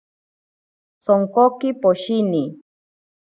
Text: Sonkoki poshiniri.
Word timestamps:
Sonkoki 1.05 1.69
poshiniri. 1.81 2.43